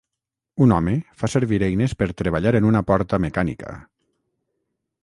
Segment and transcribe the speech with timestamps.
[0.65, 3.79] Un home fa servir eines per treballar en una porta mecànica.